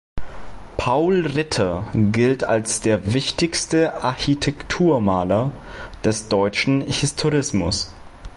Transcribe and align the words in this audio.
Paul 0.77 1.27
Ritter 1.27 1.85
gilt 1.93 2.43
als 2.43 2.81
der 2.81 3.13
wichtigste 3.13 4.03
Architekturmaler 4.03 5.51
des 6.03 6.27
deutschen 6.27 6.81
Historismus. 6.81 7.93